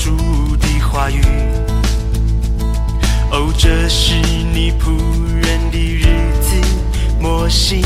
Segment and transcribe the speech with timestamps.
[0.00, 0.16] 主
[0.56, 1.20] 的话语。
[3.30, 4.96] 哦，这是你仆
[5.34, 6.06] 人的日
[6.40, 6.56] 子，
[7.20, 7.84] 莫西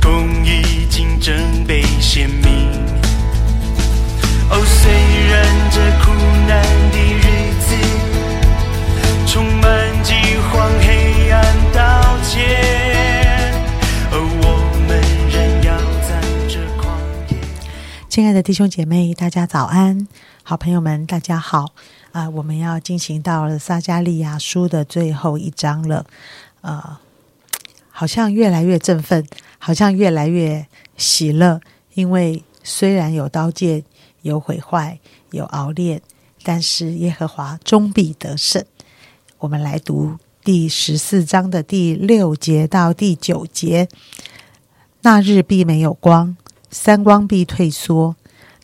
[0.00, 2.70] 公义经正被显明。
[4.48, 4.90] 哦，虽
[5.28, 6.10] 然这苦
[6.48, 6.64] 难
[18.20, 20.06] 亲爱的弟兄姐妹，大家早安！
[20.42, 21.72] 好朋友们，大家好！
[22.12, 26.04] 啊、我们要进行到了撒加利亚书的最后一章了，
[26.60, 26.98] 呃，
[27.88, 29.26] 好像越来越振奋，
[29.58, 30.66] 好像越来越
[30.98, 31.62] 喜乐，
[31.94, 33.82] 因为虽然有刀剑、
[34.20, 34.98] 有毁坏、
[35.30, 36.02] 有熬炼，
[36.42, 38.62] 但是耶和华终必得胜。
[39.38, 43.88] 我们来读第十四章的第六节到第九节。
[45.00, 46.36] 那日必没有光，
[46.70, 48.16] 三光必退缩。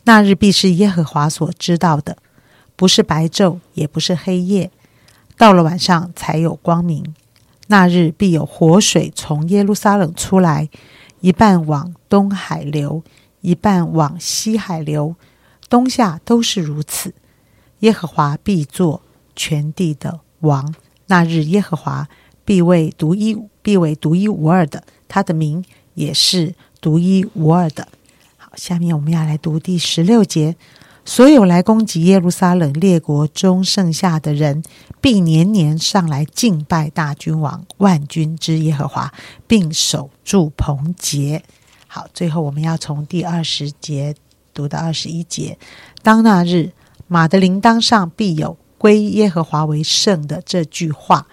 [0.05, 2.17] 那日必是耶和华所知道的，
[2.75, 4.71] 不是白昼，也不是黑夜。
[5.37, 7.13] 到了晚上才有光明。
[7.67, 10.69] 那日必有活水从耶路撒冷出来，
[11.19, 13.03] 一半往东海流，
[13.41, 15.15] 一半往西海流，
[15.67, 17.13] 冬夏都是如此。
[17.79, 19.01] 耶和华必做
[19.35, 20.73] 全地的王。
[21.07, 22.07] 那日耶和华
[22.45, 27.87] 必为独一必为独一无二的，他的名也是独一无二的。
[28.57, 30.57] 下面我们要来读第十六节。
[31.05, 34.61] 所有来攻击耶路撒冷列国中剩下的人，
[34.99, 39.13] 必年年上来敬拜大君王万军之耶和华，
[39.47, 41.41] 并守住棚节。
[41.87, 44.13] 好，最后我们要从第二十节
[44.53, 45.57] 读到二十一节。
[46.03, 46.73] 当那日，
[47.07, 51.27] 马的铃铛上必有归耶和华为圣的这句话。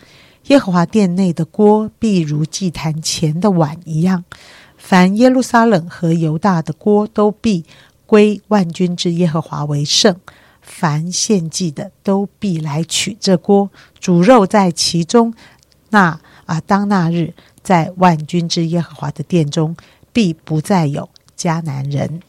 [0.45, 4.25] 耶和华殿内的锅必如祭坛前的碗一样，
[4.87, 7.65] 凡耶路撒冷和犹大的锅都必
[8.05, 10.15] 归万军之耶和华为圣。
[10.61, 15.33] 凡献祭的都必来取这锅，煮肉在其中。
[15.89, 17.33] 那啊，当那日，
[17.63, 19.75] 在万军之耶和华的殿中，
[20.13, 22.21] 必不再有迦南人。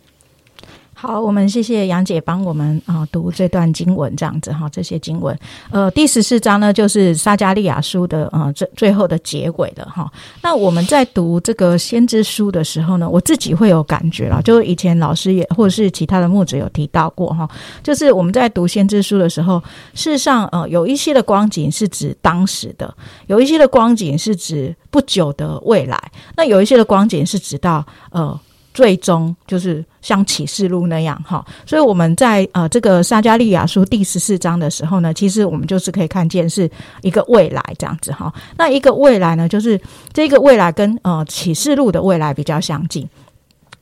[0.97, 5.38] 好，我们谢谢杨姐帮我们啊、读这段经文，这样子哈，这些经文，
[5.69, 10.09] 呃，第十四章呢就是撒加利亚书的呃最最后的结尾了哈。
[10.41, 17.47] 那我们在读这个先知书的时候呢，我自己会有感觉了，就是以前老师也或者是其他的牧者有提到过哈，
[17.83, 19.62] 就是我们在读先知书的时候，
[19.94, 22.91] 事实上呃有一些的光景是指当时的，
[23.27, 26.01] 有一些的光景是指不久的未来，
[26.38, 28.39] 那有一些的光景是指到呃。
[28.75, 36.69] 最终就是像启示录那样哈，所以我们在呃这个撒加利亚书第十四章的时候呢，其实我们就是可以看见是
[37.02, 38.31] 一个未来这样子哈。
[38.58, 39.80] 那一个未来呢，就是
[40.12, 43.08] 这个未来跟呃启示录的未来比较相近。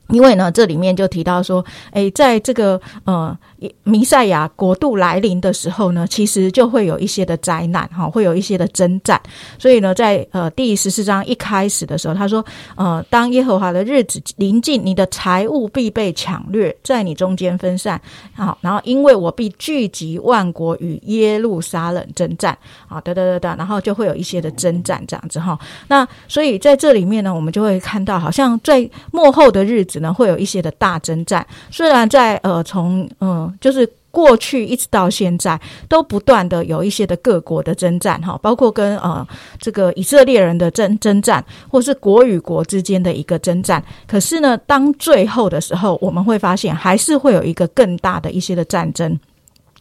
[0.10, 3.36] 因为呢，这里面就提到说，诶，在这个呃
[3.84, 9.22] 弥赛亚国度来临的时候呢，其实就会有一些的灾难哈，会有一些的征战。
[9.60, 12.44] 所以呢，在呃第十四章一开始的时候，他说，
[12.76, 18.00] 呃，当耶和华的日子临近，你的财物必被抢掠，在你中间分散。
[18.36, 22.58] 好，然后因为我必聚集万国与耶路撒冷征战，
[22.88, 25.58] 好，哒哒哒哒，然后就会有一些的征战这样子哈。
[25.88, 31.46] 那所以在这里面呢，我们就会看到，好像在幕后的日子呢，会有一些的大征战。
[31.72, 33.90] 虽然在呃从嗯、就是。
[34.14, 35.60] 过去一直到现在，
[35.90, 39.28] 都不断的有一些的各国的征战哈，包括跟呃
[39.58, 43.84] 这个以色列人的征征战，或是国与国之间的一个征战。
[44.06, 49.20] 可是呢，当最后的时候，我们会发现还是会有一个更大的一些的战争。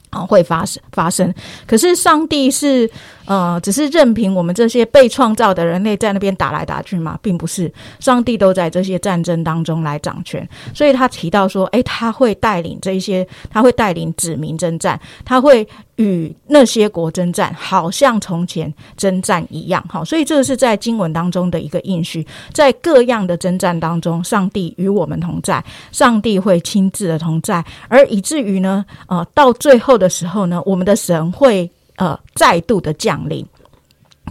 [0.09, 1.33] 啊，会发生发生，
[1.67, 2.91] 可是上帝是
[3.25, 7.73] 呃，只是任凭我们这些被创造的人类在那边打来打去嘛，并不是。
[8.01, 15.67] 上帝都在这些战争当中来掌权，所以他提到说，诶，他会带领这一些，他会带领子民征战，他会
[15.97, 25.63] 与那些国征战，好像从前征战一样，好，所以这个是在经文当中的一个应许，在各样的征战当中，上帝与我们同在，
[25.93, 31.71] 上帝会亲自的同在，而以至于呢，呃，到最后的时候呢，我们的神会
[32.03, 33.47] 呃再度的降临。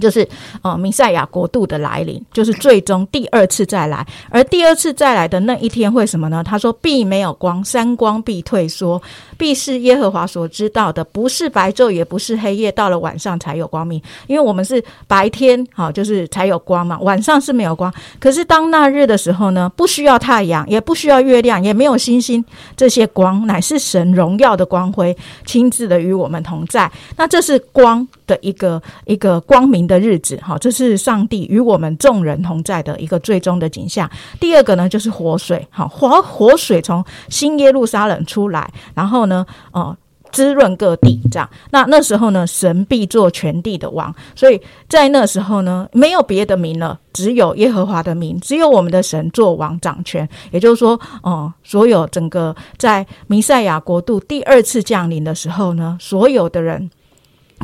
[0.01, 0.27] 就是
[0.63, 6.43] 呃弥赛亚国度的来临，就是最终第二次再来，而第二次再来的那一天会什么呢？
[6.43, 9.01] 他说必没有光，三光必退缩，
[9.37, 14.01] 必是耶和华所知道的，不是白昼，也不是黑夜，到了晚上才有光明。
[14.27, 17.93] 因为我们是白天，好、就是才有光嘛，晚上是没有光。
[18.19, 22.43] 可是当那日的时候呢，不需要太阳，也不需要月亮，也没有星星，
[22.75, 25.15] 这些光乃是神荣耀的光辉，
[25.45, 26.91] 亲自的与我们同在。
[27.17, 34.09] 那这是光的一个一个光明的日子，哈，这是上帝与我们众人同在的一个最终的景象。
[34.39, 39.97] 第二个呢，就是活水，好，活活水从新耶路撒冷出来，然后呢，哦。
[40.31, 41.49] 滋润各地，这样。
[41.71, 44.57] 那那时候呢，神必做全地的王，所以
[44.87, 50.25] 在那时候呢，没有别的名了，只有耶和华的名，只有我们的神做王掌权。
[50.51, 56.89] 也就是说，哦，所有整个在弥赛亚国度第二次降临的时候呢，所有的人。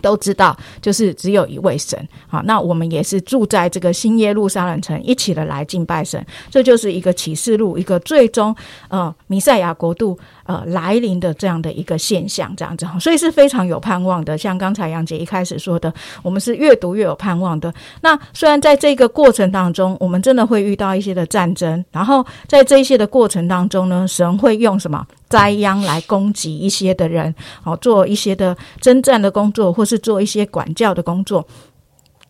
[0.02, 1.98] 都知道，就是只有一位神。
[2.28, 6.24] 好，那我们也是住在这个新耶路撒冷城，一起的来敬拜神。
[6.50, 8.56] 这就是一个启示录，一个最终
[8.90, 12.86] 呃弥赛亚国度呃来临的这样的一个现象，这样子。
[13.00, 14.38] 所以是非常有盼望的。
[14.38, 17.74] 像刚才杨姐一开始说的，我们是越读越有盼望的。
[18.02, 25.06] 那虽然在这个过程当中，我们真的会遇到一些的战争，然后在这些的过程当中呢，神会用什么？
[25.30, 27.34] 灾殃来攻击一些的人，
[27.64, 31.48] 哦做一些的征战的工作，或是做一些管教的工作。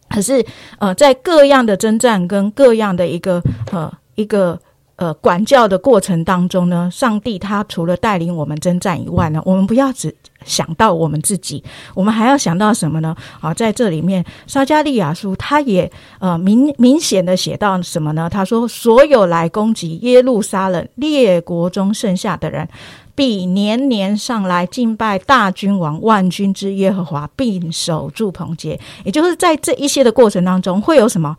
[0.09, 0.45] 可是，
[0.79, 3.41] 呃，在各样的征战跟各样的一个
[3.71, 4.59] 呃一个。
[4.97, 10.13] 呃，管教的过程当中呢，上帝他除了带领我们征战以外呢，我们不要只
[10.43, 11.63] 想到我们自己，
[11.93, 13.15] 我们还要想到什么呢？
[13.39, 18.27] 啊，在这里面，撒加利亚书他也呃明明显的写到什么呢？
[18.27, 22.67] 他说，所有来攻击耶路撒冷列国中剩下的人，
[23.13, 28.79] 必年年上来敬拜大君王万军之耶和华，并守住棚节。
[29.03, 31.37] 也就是在这一些的过程当中，会有什么？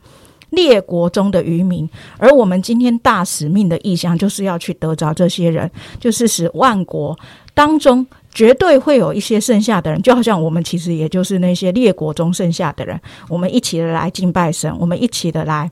[0.50, 7.18] 列国中的渔民，而我们今天大使命的意向，就是要去得着这些人，就是使万国
[7.54, 15.70] 当中绝对会有一些剩下的人，就好像我们其实也就是那些列国中剩下的人，我们一起的来敬拜神，我们一起的来。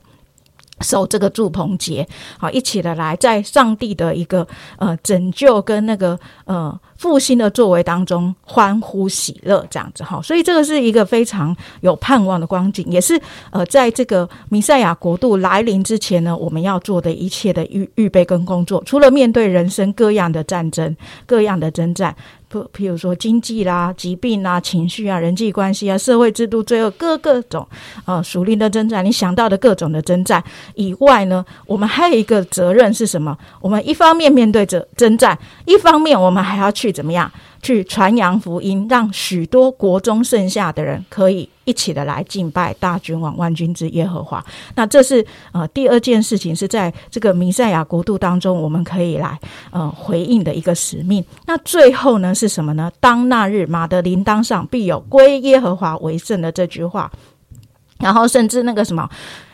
[0.81, 2.07] 守这个祝棚节，
[2.37, 4.47] 好，一起的来，在上帝的一个
[4.77, 13.19] 呃拯救跟那个呃复兴的作为当中欢呼喜乐，这样子哈，所以这个是一个非常有盼望的光景，也是
[13.51, 20.95] 呃在这个弥赛亚国度来临之前呢，我们要做的一切的预预备跟工作，除了面对人生各样的战争、
[21.25, 22.15] 各样的征战。
[22.49, 27.67] 不，譬如说经济啦、疾病啦、情绪啊、人际关系啊、社会制度，最后各各种
[28.05, 30.43] 啊属灵的征战，你想到的各种的征战
[30.75, 33.37] 以外呢，我们还有一个责任是什么？
[33.59, 37.29] 我们一方面面对着征战，一方面我们还要去怎么样？
[37.61, 44.43] 去传扬福音，让许多国中剩下的人可以一起的来敬拜大君王万军之耶和华。
[44.75, 49.39] 那这是呃第二件事情，是在这个弥赛亚国度当中，我们可以来
[49.71, 51.23] 呃回应的一个使命。
[51.45, 52.91] 那最后呢是什么呢？
[52.99, 57.11] 当那日马的铃铛上必有归耶和华为圣的这句话，
[57.99, 59.09] 然后甚至那个什么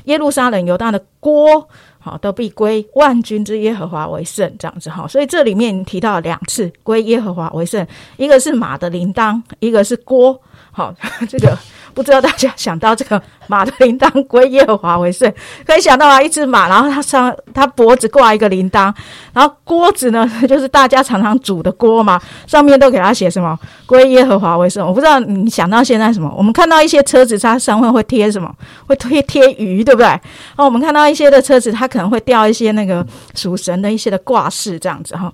[0.05, 1.67] 耶路撒冷犹大的锅。
[2.03, 5.07] 好，都必归万军之耶和华为圣，这样子哈。
[5.07, 10.37] 所以这里面提到两次归耶和华为圣，一个是马的铃铛，一个是锅。
[10.71, 10.93] 好，
[11.29, 11.57] 这个。
[11.95, 15.31] 不知道大家想到这个马的铃铛归耶和华为圣，
[15.63, 18.91] 可以想到啊，一只马，然后它上它脖子挂一个铃铛，
[19.31, 23.55] 然后锅子呢， 就是大家常常煮的锅嘛，上面都给它写什么
[23.85, 24.83] 归耶和华为圣。
[24.87, 26.33] 我不知道你想到现在什么？
[26.35, 28.51] 我们看到一些车子它上面会贴什么？
[28.87, 30.07] 会贴贴鱼，对不对？
[30.07, 30.19] 然
[30.55, 33.05] 后我们看到一些的车子，它可能会吊一些那个
[33.35, 35.31] 属神的一些的挂饰，这样子哈。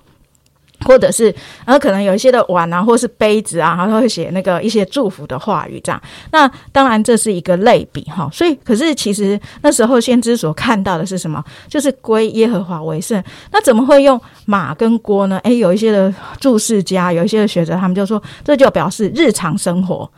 [0.86, 1.26] 或者是，
[1.64, 6.00] 然后可能有一些的碗啊，或是杯子啊，然后会写那个一些祝福的话语，这样。
[6.32, 8.28] 那当然这是一个类比哈。
[8.32, 11.42] 所以，可是其实那时候先知所看到的是什么？
[11.68, 13.22] 就是归耶和华为圣。
[13.52, 15.38] 那怎么会用马跟锅呢？
[15.44, 20.10] 诶，有一些的注释家，有一些的学者，他们就说，这就表示日常生活。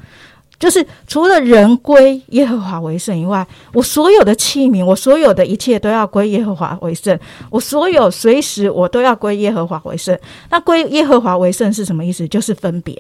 [0.62, 7.19] 就是除了人归耶和华为圣以外，我所有的器皿，我所有的一切都要归耶和华为圣。
[7.50, 10.16] 我所有随时我都要归耶和华为圣。
[10.50, 12.28] 那归耶和华为圣是什么意思？
[12.28, 12.97] 就是分别。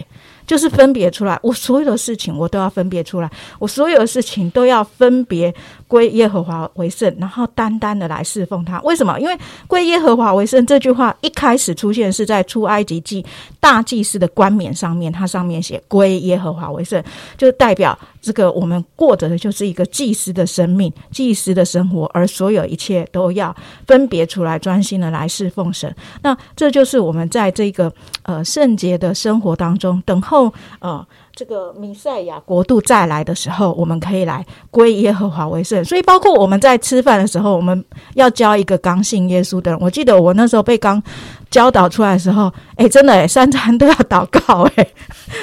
[0.52, 5.50] 就是分别出来，我所有的事情我都要分别出来，我所有的事情都要分别
[5.88, 8.78] 归耶和华为圣，然后单单的来侍奉他。
[8.82, 9.18] 为什么？
[9.18, 9.34] 因为
[9.66, 13.24] 归耶和华为圣这句话一开始出现是在出埃及记
[13.60, 17.02] 大祭司的冠冕上面，它上面写归耶和华为圣，
[17.38, 23.54] 就代表这个我们过着的就是一个祭司的生命、祭司的生活，而所有一切都要
[23.86, 25.94] 分别出来，专心的来侍奉神。
[26.22, 30.22] 那这就是我们在这个呃圣洁的生活当中等。
[30.22, 35.82] 候，呃，这个弥赛亚国度再来的时候，我们可以来归耶和华为圣。
[35.84, 37.84] 所以，包括我们在吃饭的时候，我们
[38.14, 39.80] 要教一个刚信耶稣的人。
[39.80, 41.02] 我记得我那时候被刚
[41.50, 44.86] 教导出来的时候，哎，真的，哎，三餐都要祷告，哎。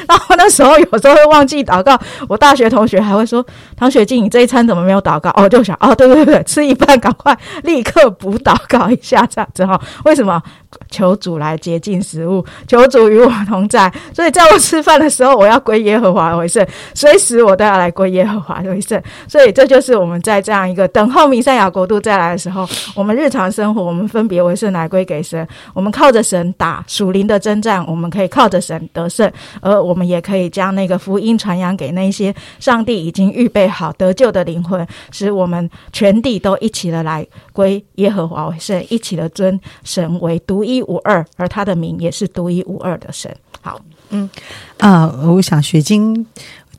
[0.07, 3.43] 然后那时候有时候会忘记祷告，我大学同学还会说
[3.75, 9.79] ：“唐雪静，你这一餐怎么没有祷告？”哦，就想，哦，对对对，吃一半赶快立刻补祷告一下，这样子哈。
[10.05, 10.39] 为什么？
[10.89, 13.91] 求主来洁净食物，求主与我同在。
[14.13, 19.01] 所以在我吃饭的时候，我要归耶和华为圣，随时我都要来归耶和华为圣。
[19.27, 43.33] 所以这就是我们在这样一个等候弥赛亚国度再来的时候，我们日常生活我们分别为圣来归给神，我们靠着神打属灵的征战，我们可以靠着神得胜，而我们也可以将那个福音传扬给那些上帝已经预备好得救的灵魂，使我们全地都一起的来归耶和华为圣，一起的尊神为都独一无二，而他的名也是独一无二的神。
[43.61, 44.29] 好，嗯
[44.77, 46.25] 啊，我想学经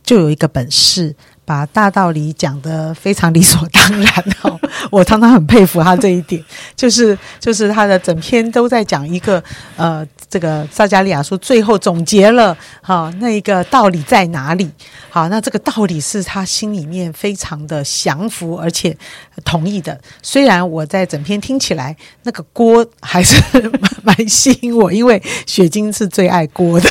[0.03, 1.17] 就有一个本事。
[1.51, 4.57] 把大道理讲得非常理所当然哦，
[4.89, 6.41] 我常常很佩服他这一点，
[6.77, 9.43] 就是就是他的整篇都在讲一个
[9.77, 14.71] 呃，这个撒加利亚书最后总结了哈，那一个道理在哪里？
[15.09, 18.97] 好，那这个道理是他心里面非常的降服而且
[19.45, 20.01] 同意的。
[20.23, 23.43] 虽然我在整篇听起来那个锅还是
[24.05, 26.89] 蛮吸引我，因为雪晶是最爱锅的，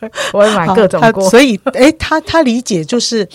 [0.32, 3.28] 我会买各种锅，所以哎，他他理解就是。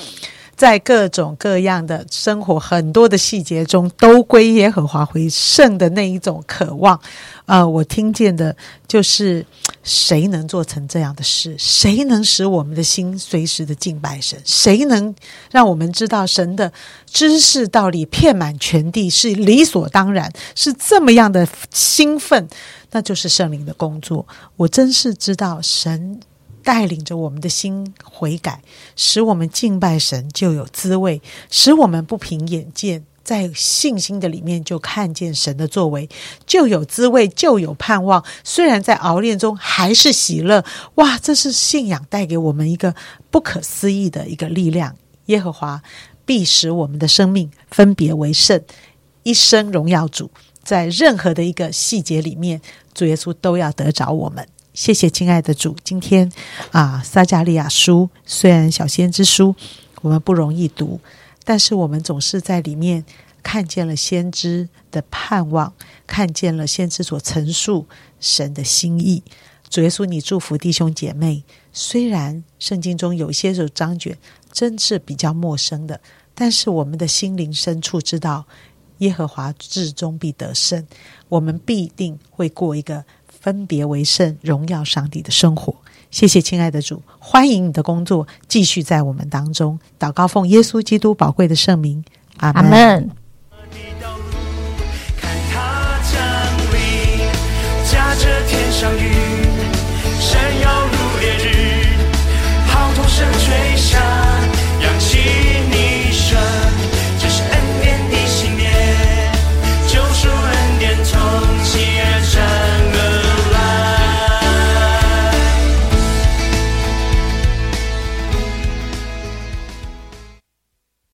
[0.55, 6.97] 在各种各样的生活很多的细节中，都归耶和华为圣的那一种渴望，
[7.47, 8.55] 呃，我听见的
[8.87, 9.43] 就是
[9.81, 11.55] 谁能做成这样的事？
[11.57, 14.39] 谁能使我们的心随时的敬拜神？
[14.45, 15.13] 谁能
[15.49, 16.71] 让我们知道神的
[17.07, 20.31] 知识道理遍满全地是理所当然？
[20.55, 22.47] 是这么样的兴奋？
[22.91, 24.25] 那就是圣灵的工作。
[24.55, 26.19] 我真是知道神。
[26.63, 28.61] 带领着我们的心悔改，
[28.95, 36.09] 使我们敬拜神就有滋味；使我们不凭眼见，在信心的里面就看见神的作为，
[36.45, 38.23] 就有滋味，就有盼望。
[38.43, 40.63] 虽然在熬炼中，还是喜乐。
[40.95, 42.95] 哇，这是信仰带给我们一个
[43.29, 44.95] 不可思议的一个力量。
[45.27, 45.81] 耶和华
[46.25, 48.61] 必使我们的生命分别为圣，
[49.23, 50.31] 一生荣耀主。
[50.63, 52.61] 在任何的一个细节里面，
[52.93, 54.47] 主耶稣都要得着我们。
[54.73, 56.31] 谢谢亲爱的主，今天
[56.71, 59.55] 啊，撒加利亚书虽然小先知书
[60.01, 60.99] 我们不容易读，
[61.43, 63.05] 但是我们总是在里面
[63.43, 65.71] 看见了先知的盼望，
[66.07, 67.85] 看见了先知所陈述
[68.19, 69.21] 神的心意。
[69.69, 71.43] 主耶稣，你祝福弟兄姐妹。
[71.71, 74.17] 虽然圣经中有一些首章卷
[74.51, 76.01] 真是比较陌生的，
[76.33, 78.45] 但是我们的心灵深处知道，
[78.99, 80.87] 耶和华至终必得胜，
[81.29, 83.05] 我们必定会过一个。
[83.43, 85.75] 分别为圣，荣耀上帝的生活。
[86.09, 89.77] 谢谢，亲爱的主，欢迎你的工作继续在我们当中。
[89.99, 92.05] 祷告奉耶稣基督宝贵的圣名，
[92.37, 93.22] 阿门。